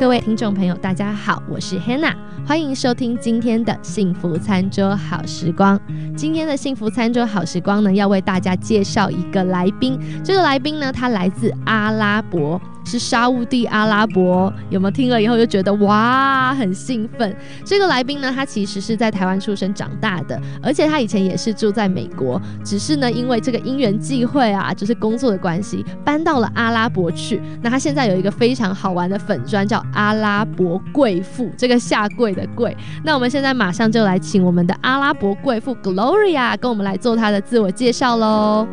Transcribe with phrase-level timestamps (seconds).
[0.00, 2.14] 各位听众朋友，大家好，我是 Hannah，
[2.46, 5.78] 欢迎收听今天的幸福餐桌好时光。
[6.16, 10.00] 今天的幸福餐桌好时光呢，要为大家介绍一个来宾。
[10.24, 12.58] 这个来宾呢，他来自阿拉伯。
[12.82, 17.36] 是沙乌地阿拉伯，有没有听了以后就觉得哇很兴奋？
[17.62, 27.40] 这个来宾呢，他其实是在台湾出生长大的，而且他以前也是住在美国，只是呢因为这个因缘际会啊，就是工作的关系，搬到了阿拉伯去。
[27.62, 32.76] 那他现在有一个非常好玩的粉砖，叫阿拉伯贵妇，这个下跪的跪。
[33.04, 38.66] 那我们现在马上就来请我们的阿拉伯贵妇 Gloria 跟我们来做她的自我介绍喽。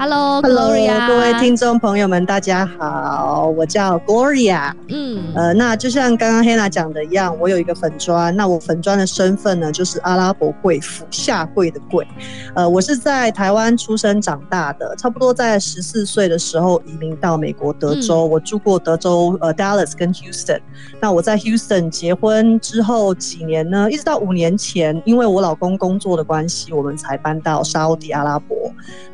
[0.00, 4.72] Hello，Gloria，各位听众朋友们，大家好，我叫 Gloria。
[4.88, 12.08] 嗯，呃，那就像刚刚 Hannah 讲的一样，我有一个粉砖，那我粉砖的身份呢，就是阿拉伯贵妇，下跪的跪。
[12.54, 20.62] 呃，我是在台湾出生长大的，差不多在十四岁的时候移民到美国德州，我住过德州呃 Dallas 跟 Houston。
[20.98, 28.56] 那我在 Houston 结婚之后几年呢，一直到五年前，因为我老公工作的关系，我们才搬到沙地阿拉伯。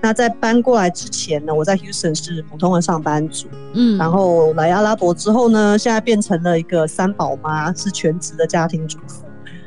[0.00, 9.22] 那在搬过来之前呢，我在 Houston 是普通的上班族，嗯，然后来阿拉伯之后呢，现在变成了一个三宝妈，是全职的家庭主妇。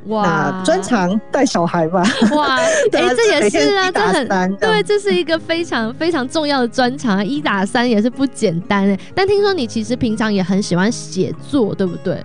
[0.06, 2.02] 哇，专长带小孩吧？
[2.32, 2.56] 哇，
[2.94, 9.00] 哎，这也是啊，这很对，这是一个非常非常重要的专长，一打三也是不简单哎。
[9.14, 12.24] 但听说你其实平常也很喜欢写作，对不对？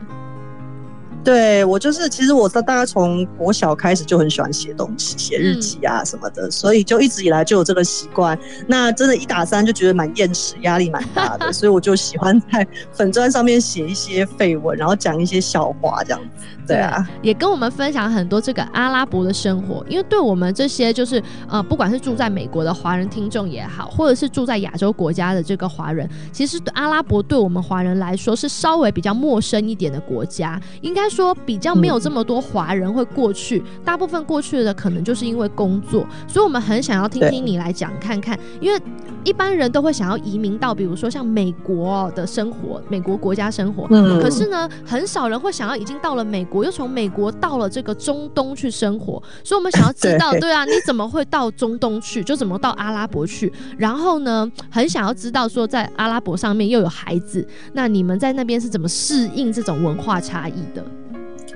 [1.24, 8.38] 对我就是，其实我大概从国小开始就很喜欢写东西，写日记啊什么的，所以就一直以来就有这个习惯。
[8.66, 16.46] 那真的，一打三就觉得蛮厌世，压力蛮大的， 所以我就喜欢在粉砖上面写一些废文，然后讲一些笑话这样子。
[16.66, 31.13] 对啊，也跟我们分享很多这个阿拉伯的生活，因为对我们这些就是呃，不管是住在美国的华人听众也好，或者是住在亚洲国家的这个华人，其实阿拉伯对我们华人来说是稍微比较陌生一点的国家，应该。
[31.14, 38.80] 说比较没有这么多华人会过去，大部分过去的可能就是因为工作，所以我们很想要听听你来讲看看，因为
[39.22, 50.54] 一般人都会想要移民到，比如说像美国的生活，美国国家生活，嗯，可是呢，很少人会想要已经到了美国，又从美国到了这个中东去生活，所以我们想要知道， 对。
[50.54, 60.84] 啊，你怎么会到中东去，就怎么到阿拉伯去，然后呢，很想要知道说在阿拉伯上面又有孩子，那你们在那边是怎么适应这种文化差异的？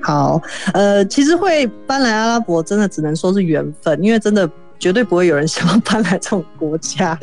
[0.01, 0.41] 好，
[0.73, 4.49] 呃，其实会搬来阿拉伯，真的只能说是缘分，因为真的
[4.79, 7.17] 绝对不会有人 想要搬来这种国家。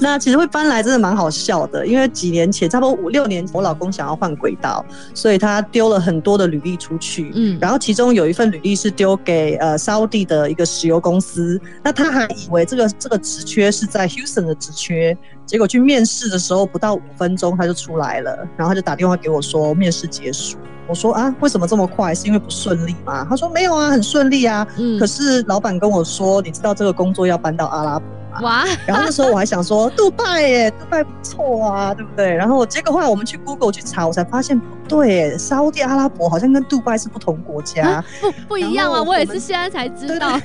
[0.00, 20.56] 那其实会搬来真的蛮好笑的，因为几年前，差不多五六年，我老公想要换轨道，所以他丢了很多的履历出去，嗯，然后其中有一份履历是丢给呃沙地的一个石油公司，那他还以为这个这个职缺是在 Houston 的职缺，结果去面试的时候不到五分钟他就出来了，然后他就打电话给我说面试结束。
[20.86, 22.14] 我说啊，为什么这么快？
[22.14, 23.26] 是因为不顺利吗？
[23.28, 24.66] 他说没有啊，很顺利啊。
[24.76, 28.40] 嗯，可是老板跟我说，你知道这个工作要搬到阿拉伯吗？
[28.42, 28.64] 哇！
[28.86, 32.32] 然后那时候我还想说，杜拜耶，杜拜不错啊，对不对？
[32.34, 34.66] 然后结果后来我们去 Google 去查，我才发现不。
[34.90, 39.00] 对，沙地阿拉伯好像跟杜拜是不同国家， 不不一样啊！
[39.00, 40.36] 我也是现在才知道。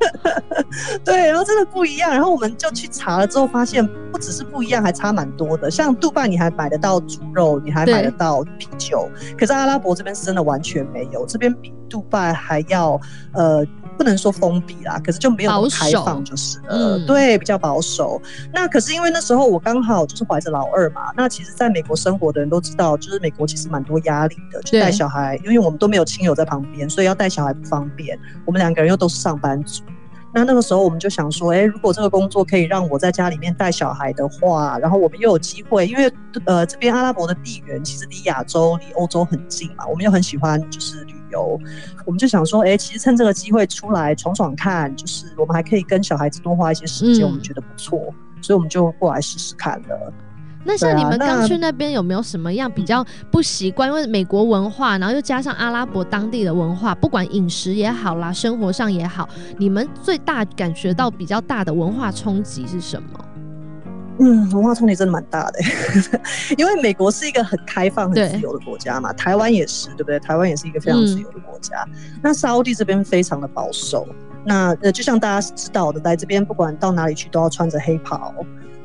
[1.04, 2.10] 对，然后真的不一样。
[2.10, 5.70] 然后我们就去查了之后，发现不只是不一样，还差蛮多的。
[5.70, 11.26] 像杜拜，你还买得到猪肉，你还买得到啤酒，可是阿拉伯这边是真的完全没有。
[11.26, 13.00] 这边比杜拜还要
[13.32, 13.66] 呃。
[13.98, 18.20] 不能说封闭啦，可是就没有开放，就是呃，对，比较保守。
[18.52, 28.18] 那可是因为那时候我刚好就是怀着老二嘛，那其实在美国生活的人都知道，就是美国其实蛮多压力的，就带小孩，因为我们都没有亲友在旁边，所以要带小孩不方便。
[28.44, 29.82] 我们两个人又都是上班族，
[30.34, 36.12] 那那个时候我们就想说，哎，如果这个工作可以让我在家里面带小孩的话，然后我们又有机会，因为
[36.44, 41.15] 呃这边阿拉伯的地缘其实离亚洲、离欧洲很近嘛，我们又很喜欢就是旅。
[41.36, 41.60] 有，
[42.06, 47.98] 我们就想说，哎，其实趁这个机会出来闯闯看，就是我们还可以跟小孩子多花一些时间，我们觉得不错，
[48.40, 50.12] 所以我们就过来试试看了。
[50.64, 53.88] 那像你们刚去那边有没有什么样比较不习惯？
[53.88, 59.28] 因为美国文化，然后又加上阿拉伯当地的文化，不管饮食也好啦，生活上也好，
[59.58, 63.24] 你们最大感觉到比较大的文化冲击是什么？
[64.18, 65.60] 嗯，文化冲击真的蛮大的，
[66.56, 70.18] 因为美国是一个很开放、很自由的国家嘛，台湾也是，对不对？
[70.18, 71.86] 台湾也是一个非常自由的国家。
[72.22, 74.06] 那沙地这边非常的保守，
[74.44, 78.34] 那呃，就像大家知道的，来这边不管到哪里去都要穿着黑袍，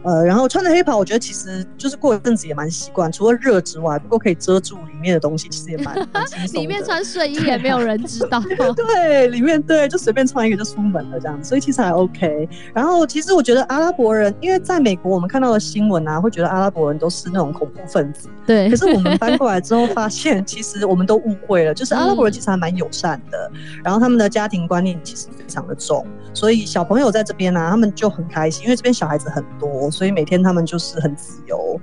[0.03, 4.91] 呃，然后穿着黑袍，我觉得其实就是过一阵子也蛮习惯，除了热之外，不过可以遮住里。
[5.01, 5.95] 面的东西，其实也蛮
[6.53, 8.39] 里面穿睡衣也没有人知道。
[8.75, 12.47] 对，里面对，就随便穿一个就出门了这样子，所以其实还 OK。
[12.71, 18.29] 然后其实我觉得阿拉伯人，因为在美国我们看到的新闻啊，会觉得阿拉伯人都是那种恐怖分子。
[18.45, 18.69] 对。
[18.69, 23.51] 可是我们搬过来之后 发现，其实我们都误会了，就是阿拉伯人其实还蛮友善的，
[23.83, 31.79] 然后他们的家庭观念其实非常的重，所以小朋友在这边呢，他们就很开心，因为这边小孩子很多，所以每天他们就是很自由。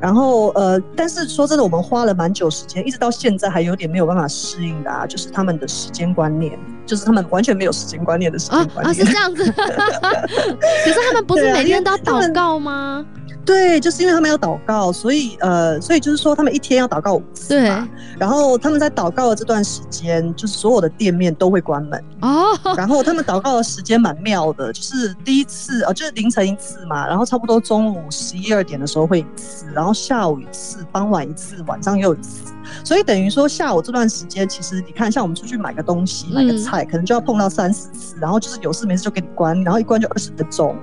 [0.00, 6.56] 然后呃，但是说真的，我们花了蛮久时间，一直到现在还有点没有办法适应的啊，就是他们的时间观念，
[6.88, 9.44] 就是他们完全没有时间观念的时间观念啊，是这样子。
[9.52, 13.04] 可是他们不是每天都要祷告吗？
[13.44, 17.48] 对，就是因为他们要祷告，所以呃，所以就是说他们一天要祷告五次。
[17.48, 17.70] 对。
[18.18, 22.58] 然后他们在祷告的这段时间，就是所有的店面都会关门哦。
[22.76, 32.52] 然后他们祷告的时间蛮妙的，就是第一次呃，就是凌晨一次嘛，然后差不多中午十一二点的时候会一次，然后下午一次，傍晚一次，晚上又一次。
[32.84, 40.76] 所以等于说下午这段时间，其实你看，像我们出去买个东西、买个菜，可能就要碰到三四次，然后就是有事没事就给你关，然后一关就二十分钟。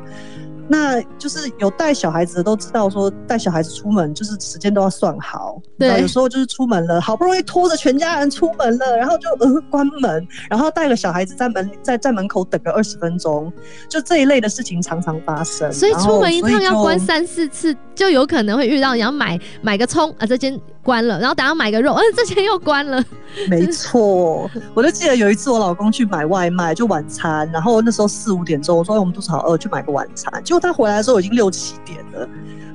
[0.68, 5.62] 那就是有带小孩子的都知道，说带小孩子出门就是时间都要算好。
[5.78, 13.54] 对，有时候就是出门了，好不容易拖着全家人出门了，然后就呃关门，然后带个小孩子在门在在门口等个二十分钟，
[13.88, 15.72] 就这一类的事情常常发生。
[15.72, 23.04] 所以出门一趟要关三四次，就有可能会遇到你要买买个葱啊，这间关了，然后等下买个肉，嗯，这间又关了。
[23.50, 30.60] 没错，我就记得有一次我老公去买外卖，就晚餐，然后那时候四五点钟，我说我们肚子好饿，去买个晚餐，结果。
[30.60, 32.28] 他回来的时候已经六七点了，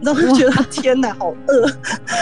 [0.03, 1.67] 然后就觉得天哪，好饿，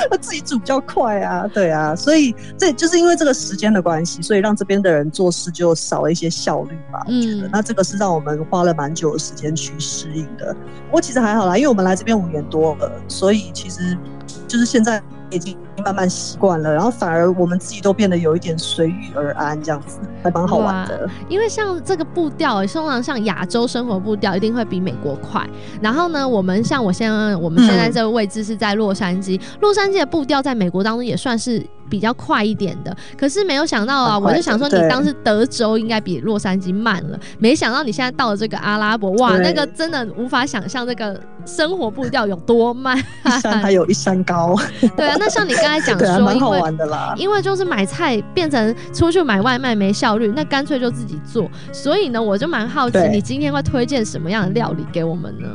[0.08, 7.02] 他自己煮比较快啊，对啊，所以这就是因为这个时间的关系，所以让这边的人做事就少了一些效率吧。
[7.06, 10.54] 我觉得，那这个是让我们花了蛮久的时间去适应的。
[10.86, 13.98] 不过其实还好啦，因为我们来这边五年多了，所以其实
[14.46, 15.02] 就是现在。
[15.30, 21.08] 已经慢慢习惯了，然后反而我们自己都变得有一点随遇而安，这样子还蛮好玩的。
[21.28, 25.46] 因为像这个步调，通常像亚洲生活步调一定会比美国快。
[25.80, 31.64] 然后呢，我们像我现在我们现在这个位置是在洛杉矶，洛杉矶的步调在美国当中也算是。
[31.88, 34.18] 比较快一点的，可是没有想到啊！
[34.18, 42.98] 我就想说，你当时德州应该比洛杉矶慢了，没想到你现在到了这个阿拉伯，哇，那个真的无法想象这个生活步调有多慢。
[42.98, 44.56] 一山还有一山高。
[44.96, 47.14] 对啊，那像你刚才讲说，蛮好玩的啦。
[47.16, 51.50] 因为就是买菜变成出去买外卖没效率，那干脆就自己做。
[51.72, 55.48] 所以呢，我就蛮好奇，你今天会推荐什么样的料理给我们呢？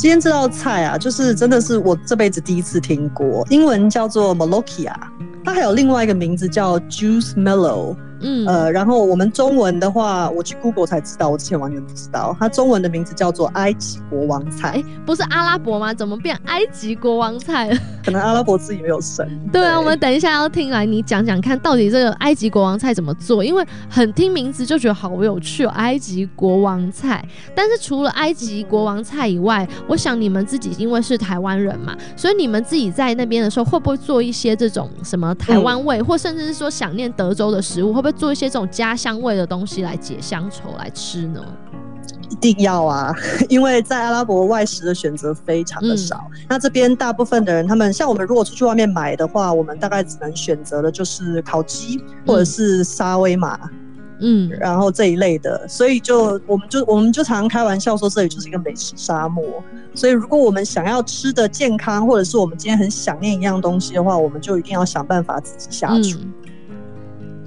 [0.00, 4.94] 今天这道菜啊，就是真的是我这辈子第一次听过，英文叫做 Molokia，
[5.44, 7.94] 它还有另外一个名字叫 Juice Mellow。
[8.20, 15.92] 嗯呃，然后我们中文的话，我去 Google 才知道，我之前完全不知道，它中文的名字叫做埃及国王菜，不是阿拉伯吗？
[15.94, 17.76] 怎么变埃及国王菜了？
[18.04, 19.28] 可能阿拉伯自己没有神。
[19.52, 27.24] 对啊，我们等一下要听来你讲讲看到底这个埃及国王菜怎么做，因为很听名字就觉得好有趣哦，埃及国王菜。
[27.54, 38.09] 但是除了埃及国王菜以外，我想你们自己因为是台湾人嘛，所以你们自己在那边的时候会不会做一些这种什么台湾味，或甚至是说想念德州的食物，会不会？
[38.12, 41.42] 做一些这种家乡味的东西来解乡愁来吃呢？
[42.30, 43.12] 一定要啊，
[43.48, 46.24] 因为在阿拉伯外食的选择非常的少。
[46.48, 53.58] 那这边大部分的人，他们像我们如果出去外面买的话，我们大概只能选择的就是烤鸡或者是沙威玛，
[54.20, 55.66] 嗯，然后这一类的。
[55.66, 59.44] 所以就我们就我们就常常开玩笑说，这里就是一个美食沙漠。
[59.92, 66.20] 所以如果我们想要吃的健康，或者是我们今天很想念一样东西的话，我们就一定要想办法自己下厨。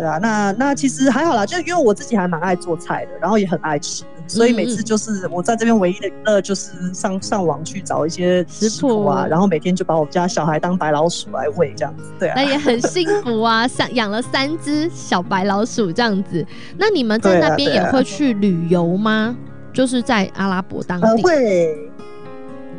[0.04, 12.04] 对啊，那那其实还好啦，就因为我自己还蛮爱做菜的，然后也很爱吃，所以每次就是我在这边唯一的娱乐就是上上网去找一些食谱啊，然后每天就把我们家小孩当白老鼠来喂这样子。
[12.20, 16.46] 对啊，那也很幸福啊，像养了三只小白老鼠这样子。
[16.78, 19.34] 那你们在那边也会去旅游吗？
[19.72, 21.90] 就是在阿拉伯当地会。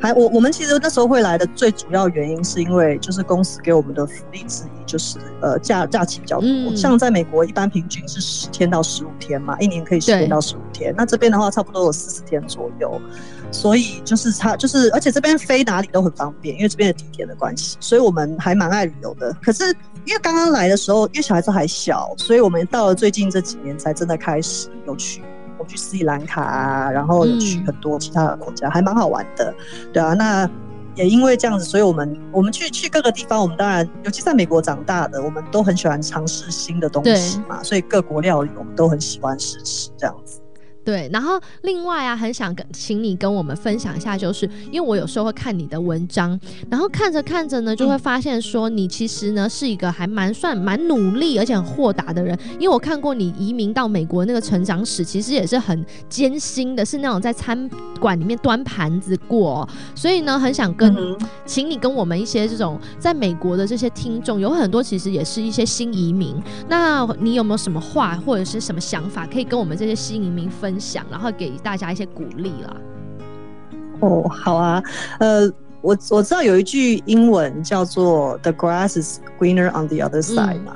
[0.01, 13.01] 还我我们其实那时候会来的最主要原因是因为就是公司给我们的福利之一就是呃假假期比较多，像在美国一般平均是十天到十五天嘛，一年可以十天到十五天，那这边的话差不多有四十天左右，
[13.51, 19.33] 所以就是差就是而且这边飞哪里都很方便，因为这边的地铁的关系，所以我们还蛮爱旅游的。
[19.43, 19.65] 可是
[20.05, 25.23] 因为刚刚来的时候，因为小孩子还小，所以我们到了最近这几年才真的开始有去。
[25.67, 29.55] 去斯里兰卡啊，然后去很多其他的国家，还蛮好玩的，
[29.93, 30.15] 对啊。
[30.15, 30.49] 那
[30.95, 40.41] 也因为这样子，所以我们我们去去各个地方，我们当然，尤其在美国长大的，我们都很喜欢尝试新的东西嘛，所以各国料理我们都很喜欢试吃这样子。
[40.85, 46.39] 对，然后另外啊，很想跟请你跟我们分享一下，就是因为我有时候会看你的文章，
[46.69, 52.39] 然后看着看着呢，就会发现说你其实呢是一个还蛮算蛮努力而且很豁达的人。
[52.59, 57.67] 因为我看过你移民到美国那个成长史，其实也是很艰辛的，是那种在餐
[57.99, 59.67] 馆里面端盘子过。
[59.95, 60.95] 所以呢，很想跟
[61.47, 66.37] 请你跟我们一些这种在美国的这些听众，有很多其实也是一些新移民。
[66.69, 70.74] 那你有没有什么话或者是什么想法，可以跟我们这些新移民分？
[70.75, 72.77] 分享，然后给大家一些鼓励啦。
[74.01, 74.83] 哦，好啊，
[75.21, 75.49] 呃，
[75.81, 80.75] 我我知道有一句英文叫做 “the grass is greener on the other side” 嘛，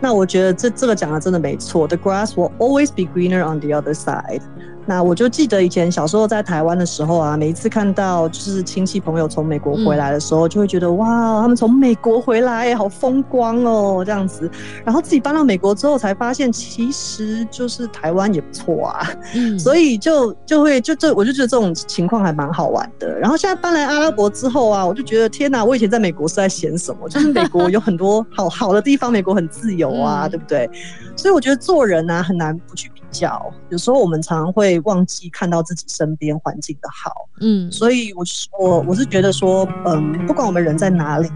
[0.00, 4.40] 那我觉得这这个讲的真的没错，“the grass will always be greener on the other side”。
[4.86, 14.48] 那我就记得以前小时候在台湾的时候啊，每一次看到就是亲戚朋友从美国回来的时候，就会觉得哇，他们从美国回来好风光哦，这样子。
[14.84, 19.10] 然后自己搬到美国之后，才发现其实就是台湾也不错啊。
[19.34, 23.18] 嗯，所以就就会就这，我就觉得这种情况还蛮好玩的。
[23.18, 27.08] 然后现在搬来阿拉伯之后啊，我就觉得天哪，我以前在美国是在嫌什么？
[27.08, 30.70] 就是美国有很多好 好的地方，美国很自由啊，对不对？
[31.16, 33.00] 所以我觉得做人啊，很难不去比。
[33.08, 33.40] 较
[33.70, 38.24] 有时候我们常常会忘记看到自己身边环境的好，嗯，所以我
[38.58, 41.30] 我我是觉得说，嗯，不管我们人在哪里，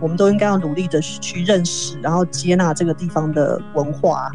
[0.00, 4.30] 我们都应该要努力的去认识，然后接纳这个地方的文化。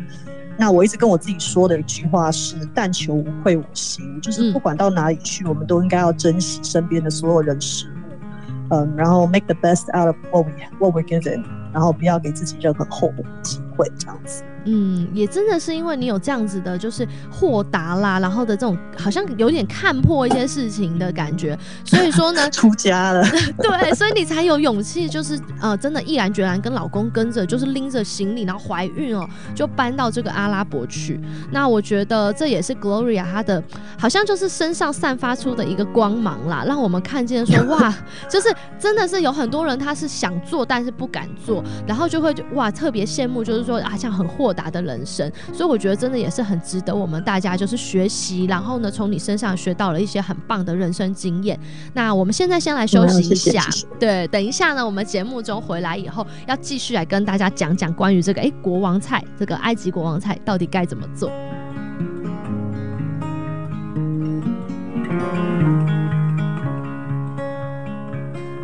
[0.56, 11.44] 那我一直跟我自己说的一句话是“但求无愧我心”，就是不管到哪里去，我们都应该要珍惜身边的所有人事物，嗯，然后 make the best out of what we what we given，
[11.74, 14.44] 然后不要给自己任何后悔的机会，这样子。
[14.66, 23.24] 嗯，也真的是因为你有这样子的，就是豁达啦，然后的这种好像有点看破一些事情的感觉，所以说呢， 出家了，
[23.62, 31.20] 对，所以你才有勇气，就是呃，真的毅然决然跟老公跟着，就是拎着行李，然后怀孕哦，就搬到这个阿拉伯去。
[31.52, 33.62] 那我觉得这也是 Gloria 她的，
[33.98, 37.94] 好像就是身上散发出的一个光芒啦，让我们看见说哇，
[38.30, 38.48] 就是
[38.80, 44.53] 真的是有很多人他是想做但是不敢做，然后就会哇特别羡慕，就是说啊，像很豁。
[44.54, 51.60] 达的人生，所以我觉得真的也是很值得我们大家就是学习，然后呢，从你身上学到了一些很棒的人生经验。
[51.94, 53.66] 那我们现在先来休息一下，
[54.00, 61.32] 对，等一下呢，我们节目中回来以后，要继续来跟大家讲讲关于这个哎国王菜，这个埃及国王菜到底该怎么做。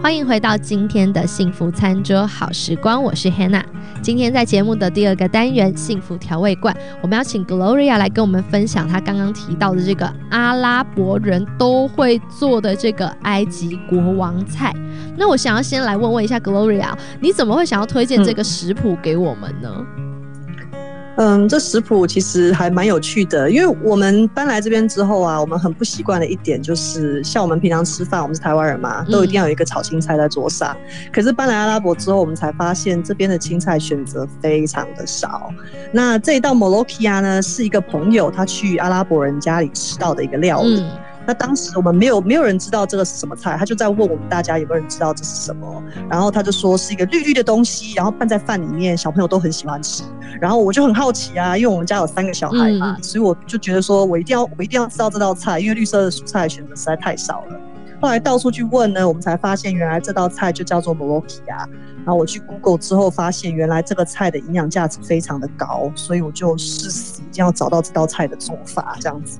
[0.01, 3.65] 欢迎回到今天的幸福餐桌好时光，我是 Hannah。
[4.01, 14.73] 今天在节目的第二个单元幸福调味罐，我们要请 Gloria 来跟我们分享她刚刚提到的这个阿拉伯人都会做的这个埃及国王菜。
[15.17, 19.69] 那我想要先来问问一下 Gloria，你怎么会想要推荐这个食谱给我们呢？
[19.97, 20.08] 嗯，
[21.49, 30.75] 这食谱其实还蛮有趣的，因为我们搬来这边之后啊，我们很不习惯的一点就是，像我们平常吃饭，我们是台湾人嘛，都一定要有一个炒青菜在桌上。
[31.11, 35.51] 可是搬来阿拉伯之后，我们才发现这边的青菜选择非常的少。
[35.91, 40.85] 那这一道 molokia 呢，是一个朋友他去阿拉伯人家里吃到的一个料理。
[41.29, 50.01] 那当时我们没有没有人知道这个是什么菜，他就在问我们大家有没有人知道这是什么，然后他就说是一个绿绿的东西，然后拌在饭里面，小朋友都很喜欢吃。
[50.41, 57.59] 然后我就很好奇啊，因为我们家有三个小孩嘛，所以我就觉得说我一定要我一定要知道这道菜，因为绿色的蔬菜选择实在太少了。
[58.01, 61.59] 后来到处去问呢，我们才发现原来这道菜就叫做 molokia。
[62.05, 69.37] 然后我去 Google 之后发现，原来这个菜的营养价值非常的高，所以我就誓死一定要找到这道菜的做法，这样子。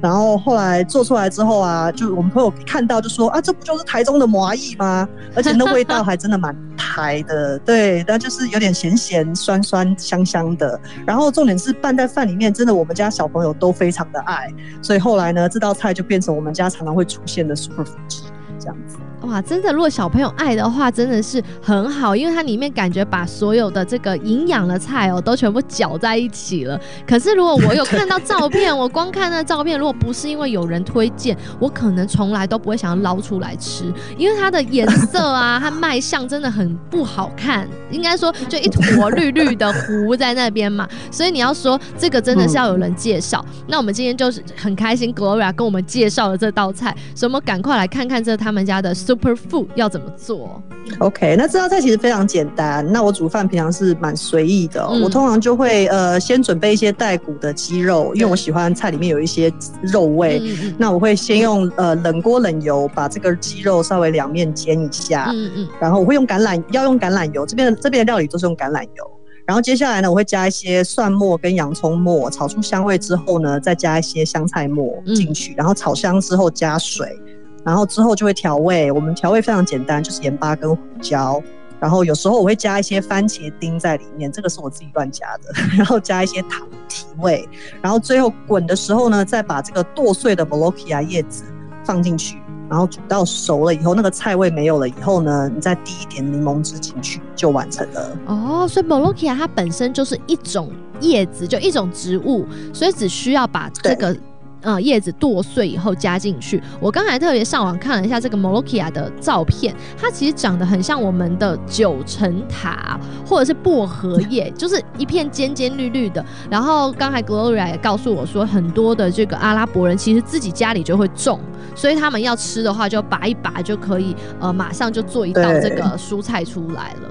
[0.00, 5.08] 然后后来做出来之后啊，就我们朋友看到就说啊，这不就是台中的麻意吗？
[5.34, 10.80] 而且那味道还真的蛮台的，对，但就是有点咸咸酸酸香香的。
[11.06, 18.20] 然后重点是拌在饭里面，真的我们家小朋友都非常的爱，所以后来呢，这道菜就变成我们家常常会出现的 super food
[18.58, 18.98] 这样子。
[19.22, 26.80] 哇，真的，如果小朋友爱的话，真的是很好，因为它里面感觉把所有的这个营养的菜哦，都全部搅在一起了。
[27.04, 40.88] 可是如果我有看到照片，我光看那照片，如果不是因为有人推荐，我可能从来都不会想要捞出来吃，因为它的颜色啊它卖相真的很不好看，应该说就一坨绿绿的糊在那边嘛。
[41.10, 48.94] 所以你要说这个真的是要有人介绍，那我们今天就是很开心，Gloria 跟我们介绍了这道菜，所以我们赶快来看看这他们家的。
[49.08, 50.62] Super food 要怎么做
[50.98, 52.86] ？OK，那这道菜其实非常简单。
[52.92, 59.50] 那我煮饭平常是蛮随意的，我通常就会呃先准备一些带骨的鸡肉，因为我喜欢菜里面有一些
[59.80, 60.42] 肉味。
[60.76, 69.10] 那我会先用呃冷锅冷油把这个鸡肉稍微两面煎一下，嗯嗯，然后我会用橄榄要用橄榄油，这边这边的料理都是用橄榄油。
[69.46, 77.18] 然后接下来呢，我会加一些蒜末跟洋葱末，炒出香味之后呢，再加一些香菜末进去，然后炒香之后加水，
[77.64, 78.90] 然后之后就会调味。
[78.90, 81.42] 我们调味非常简单，就是盐巴跟胡椒。
[81.80, 85.52] 然后有时候我会加一些番茄丁在里面，这个是我自己乱加的。
[85.76, 87.48] 然后加一些糖提味。
[87.80, 91.44] 然后最后滚的时候呢，再把这个剁碎的 molokia 叶子
[91.84, 92.36] 放进去。
[92.68, 98.18] 然后煮到熟了以后，那个菜味没有了以后呢，你再滴一点柠檬汁进去，就完成了。
[98.26, 104.14] 哦，所以 molokia 它本身就是一种叶子，就一种植物，所以只需要把这个。
[104.60, 106.62] 呃，叶子剁碎以后加进去。
[106.80, 116.24] 我刚才特别上网看了一下这个 molokia 的照片，它其实长得很像我们的九层塔或者是薄荷叶， 就是一片尖尖绿绿的。
[116.50, 121.38] 然后刚才 Gloria 也告诉我说，很多的这个阿拉伯人其实自己家里就会种，
[121.74, 127.08] 所以他们要吃的话就拔一拔就可以，呃，马上就做一道这个蔬菜出来了。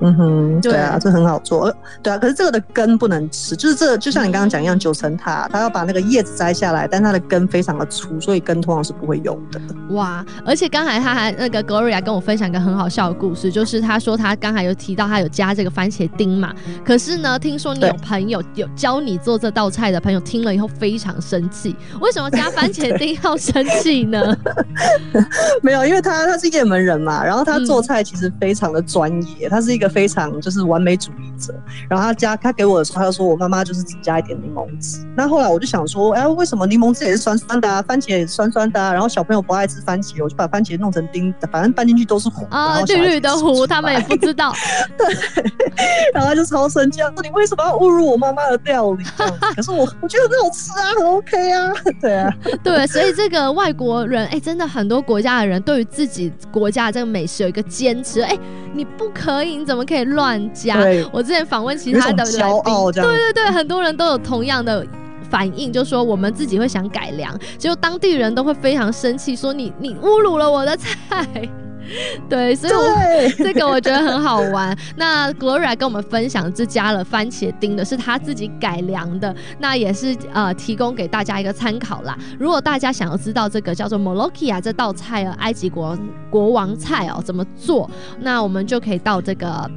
[0.00, 2.18] 嗯哼，对啊，这很好做，对啊。
[2.18, 9.60] 可是这个的根不能吃，就是这就像你刚刚讲一样，九层塔，它要把那个叶子摘下来，但它的根非常的粗，所以根通常是不会用的。
[9.90, 10.24] 哇！
[10.44, 16.52] 而且刚才他还那个 Gloria 跟我分享一个很好笑的故事，就是他说他刚才有提到他有加这个番茄丁嘛，
[16.84, 24.36] 可是呢，听说你有朋友有教你做这道菜的朋友听了以后非常生气，为什么加番茄丁要生气呢？
[25.62, 29.83] 没有，因为他他是也门人嘛，然后他做菜其实非常的专业，他是一个。
[29.88, 31.54] 非常就是完美主义者，
[31.88, 35.04] 然后他加他给我的时候，他就说我妈妈就是只加一点柠檬汁。
[35.16, 44.52] 那后来我就想说，哎，为什么柠檬汁也是酸酸的，啊，番茄也是酸酸的，啊，然后小朋友不爱吃番茄，我就把番茄弄成丁，反正拌进去都是糊啊，绿绿的糊，他们也不知道。
[44.98, 45.06] 对，
[46.12, 49.04] 然后他就超生气，说你为什么要侮辱我妈妈的料理？
[49.54, 58.38] 可是我我觉得很好吃啊，很 OK 啊，对啊， 对，所以这个外国人，哎，真的很多国家的人对于自己国家的这个美食有一个坚持，哎，
[58.74, 59.84] 你不可以，你怎么？
[59.84, 60.76] 可以乱加。
[61.12, 64.86] 我之前访问其他的骄傲，对对对，很多人都有同样的
[65.30, 71.26] 反应，就说我们自己会想改良，结果当地人都会非常生气，说你你侮辱了我的菜。
[72.28, 74.76] 对，所以 这个我觉得很好玩。
[74.96, 82.16] 那 Gloria 跟我们分享，这加了番茄丁的是他自己改良的，那也是呃提供给大家一个参考啦。
[82.38, 85.98] 如果大家想要知道这个叫做 Molokia 这道菜啊，埃及国
[86.30, 89.70] 国王菜哦怎么做，那我们就可以到这个。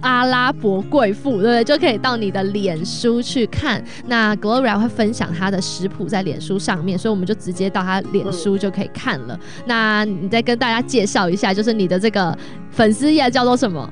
[0.00, 1.64] 阿拉伯贵妇，对不对？
[1.64, 3.82] 就可以到你的脸书去看。
[4.06, 9.38] 那 Gloria 会分享她的食谱在脸书上面，所以我们就直接到她脸书就可以看了。
[9.66, 12.36] 那你再跟大家介绍一下，就是你的这个
[12.70, 13.88] 粉丝页叫做什么？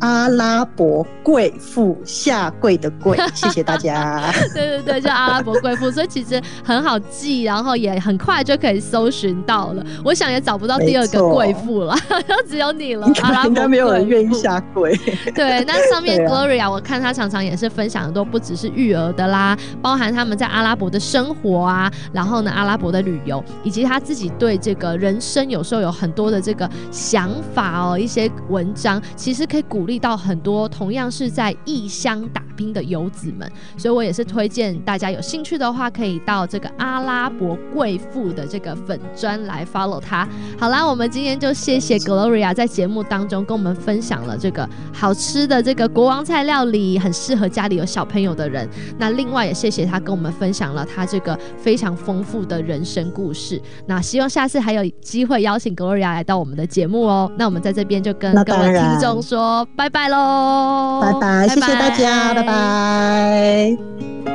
[0.00, 4.32] 阿拉伯贵妇下跪的跪， 谢谢大家。
[4.52, 9.84] 对对对，叫阿拉伯贵妇，所以其实很好记，然后也很快就可以搜寻到了。
[10.04, 11.96] 我想也找不到第二个贵妇了，
[12.48, 13.06] 只有你了。
[13.22, 14.94] 阿拉伯没有人愿意下跪。
[15.34, 29.83] 对，那上面 Gloria，我看她常常也是分享的都不只是育儿的啦，包含他们在阿拉伯的生活啊，然后呢阿拉伯的旅游，以及他自己对这个人生有时候有很多的这个想法哦，一些文章其实可以鼓。
[29.84, 40.28] 鼓励到很多同样是在异乡打拼的游子们，所以我也是推荐大家有兴趣的话，可以到这个阿拉伯贵妇的这个粉砖来 follow 他。
[40.58, 48.68] 好啦，我们今天就谢谢 Gloria 在节目当中跟我们分享了这个好吃的这个国王菜料理，很适合家里有小朋友的人。
[48.98, 53.60] 那另外也谢谢他跟我们分享了他这个非常丰富的人生故事。
[53.86, 57.30] 那希望下次还有机会邀请 Gloria 来到我们的节目哦。
[57.36, 59.66] 那我们在这边就跟各位听众说。
[59.76, 61.00] 拜拜喽！
[61.02, 64.33] 拜拜，谢谢大家，拜拜。